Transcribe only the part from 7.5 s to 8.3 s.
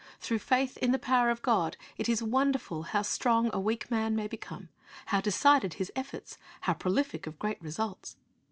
results.